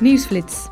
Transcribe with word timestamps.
Nieuwsflits. 0.00 0.68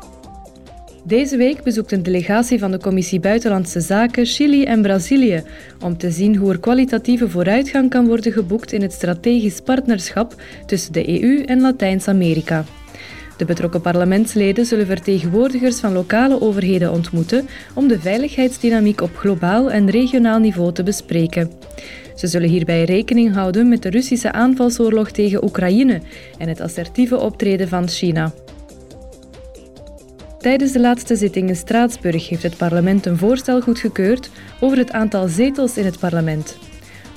Deze 1.03 1.37
week 1.37 1.63
bezoekt 1.63 1.91
een 1.91 2.03
delegatie 2.03 2.59
van 2.59 2.71
de 2.71 2.79
Commissie 2.79 3.19
Buitenlandse 3.19 3.79
Zaken 3.79 4.25
Chili 4.25 4.63
en 4.63 4.81
Brazilië 4.81 5.43
om 5.79 5.97
te 5.97 6.11
zien 6.11 6.35
hoe 6.35 6.51
er 6.51 6.59
kwalitatieve 6.59 7.29
vooruitgang 7.29 7.89
kan 7.89 8.07
worden 8.07 8.31
geboekt 8.31 8.71
in 8.71 8.81
het 8.81 8.93
strategisch 8.93 9.61
partnerschap 9.61 10.41
tussen 10.65 10.93
de 10.93 11.21
EU 11.21 11.43
en 11.43 11.61
Latijns-Amerika. 11.61 12.63
De 13.37 13.45
betrokken 13.45 13.81
parlementsleden 13.81 14.65
zullen 14.65 14.85
vertegenwoordigers 14.85 15.79
van 15.79 15.93
lokale 15.93 16.41
overheden 16.41 16.91
ontmoeten 16.91 17.47
om 17.73 17.87
de 17.87 17.99
veiligheidsdynamiek 17.99 19.01
op 19.01 19.17
globaal 19.17 19.71
en 19.71 19.89
regionaal 19.89 20.39
niveau 20.39 20.73
te 20.73 20.83
bespreken. 20.83 21.51
Ze 22.15 22.27
zullen 22.27 22.49
hierbij 22.49 22.83
rekening 22.83 23.33
houden 23.33 23.69
met 23.69 23.81
de 23.81 23.89
Russische 23.89 24.31
aanvalsoorlog 24.31 25.11
tegen 25.11 25.43
Oekraïne 25.43 26.01
en 26.37 26.47
het 26.47 26.61
assertieve 26.61 27.17
optreden 27.17 27.67
van 27.67 27.87
China. 27.87 28.33
Tijdens 30.45 30.71
de 30.71 30.79
laatste 30.79 31.15
zitting 31.15 31.49
in 31.49 31.55
Straatsburg 31.55 32.29
heeft 32.29 32.43
het 32.43 32.57
parlement 32.57 33.05
een 33.05 33.17
voorstel 33.17 33.61
goedgekeurd 33.61 34.29
over 34.59 34.77
het 34.77 34.91
aantal 34.91 35.27
zetels 35.27 35.77
in 35.77 35.85
het 35.85 35.99
parlement. 35.99 36.57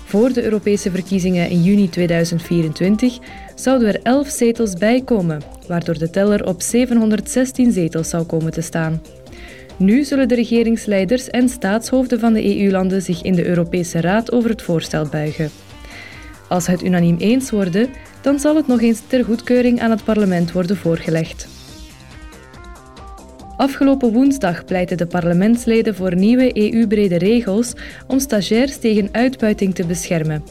Voor 0.04 0.32
de 0.32 0.42
Europese 0.42 0.90
verkiezingen 0.90 1.50
in 1.50 1.62
juni 1.62 1.88
2024 1.88 3.18
zouden 3.54 3.88
er 3.88 4.00
11 4.02 4.28
zetels 4.28 4.74
bijkomen, 4.74 5.42
waardoor 5.66 5.98
de 5.98 6.10
teller 6.10 6.46
op 6.46 6.62
716 6.62 7.72
zetels 7.72 8.08
zou 8.08 8.24
komen 8.24 8.52
te 8.52 8.60
staan. 8.60 9.02
Nu 9.76 10.04
zullen 10.04 10.28
de 10.28 10.34
regeringsleiders 10.34 11.28
en 11.28 11.48
staatshoofden 11.48 12.20
van 12.20 12.32
de 12.32 12.58
EU-landen 12.58 13.02
zich 13.02 13.22
in 13.22 13.34
de 13.34 13.46
Europese 13.46 14.00
Raad 14.00 14.32
over 14.32 14.50
het 14.50 14.62
voorstel 14.62 15.06
buigen. 15.06 15.50
Als 16.48 16.64
ze 16.64 16.70
het 16.70 16.82
unaniem 16.82 17.16
eens 17.18 17.50
worden, 17.50 17.88
dan 18.20 18.38
zal 18.38 18.56
het 18.56 18.66
nog 18.66 18.80
eens 18.80 19.00
ter 19.06 19.24
goedkeuring 19.24 19.80
aan 19.80 19.90
het 19.90 20.04
parlement 20.04 20.52
worden 20.52 20.76
voorgelegd. 20.76 21.57
Afgelopen 23.58 24.12
woensdag 24.12 24.64
pleitten 24.64 24.96
de 24.96 25.06
parlementsleden 25.06 25.94
voor 25.94 26.14
nieuwe 26.14 26.56
EU-brede 26.56 27.18
regels 27.18 27.72
om 28.06 28.18
stagiairs 28.18 28.76
tegen 28.78 29.08
uitbuiting 29.12 29.74
te 29.74 29.86
beschermen. 29.86 30.44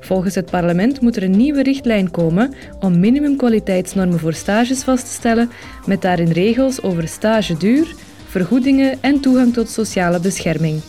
Volgens 0.00 0.34
het 0.34 0.50
parlement 0.50 1.00
moet 1.00 1.16
er 1.16 1.22
een 1.22 1.36
nieuwe 1.36 1.62
richtlijn 1.62 2.10
komen 2.10 2.54
om 2.80 3.00
minimumkwaliteitsnormen 3.00 4.18
voor 4.18 4.32
stages 4.32 4.82
vast 4.82 5.04
te 5.04 5.12
stellen, 5.12 5.50
met 5.86 6.02
daarin 6.02 6.30
regels 6.30 6.82
over 6.82 7.08
stageduur, 7.08 7.94
vergoedingen 8.26 8.98
en 9.00 9.20
toegang 9.20 9.52
tot 9.52 9.68
sociale 9.68 10.20
bescherming. 10.20 10.80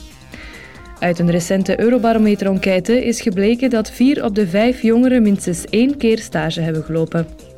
Uit 1.00 1.20
een 1.20 1.32
recente 1.32 1.80
Eurobarometer-enquête 1.80 3.06
is 3.06 3.22
gebleken 3.22 3.70
dat 3.70 3.92
vier 3.92 4.24
op 4.24 4.36
de 4.36 4.48
vijf 4.48 4.82
jongeren 4.82 5.22
minstens 5.22 5.66
één 5.66 5.98
keer 5.98 6.20
stage 6.20 6.62
hebben 6.62 6.84
gelopen. 6.84 7.53